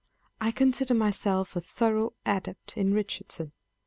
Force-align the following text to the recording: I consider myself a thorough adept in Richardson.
I 0.39 0.49
consider 0.49 0.95
myself 0.95 1.55
a 1.55 1.61
thorough 1.61 2.13
adept 2.25 2.75
in 2.75 2.91
Richardson. 2.91 3.51